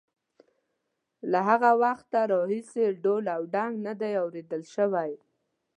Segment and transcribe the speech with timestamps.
[1.31, 5.11] له هغه وخته راهیسې ډول او ډنګ نه دی اورېدل شوی.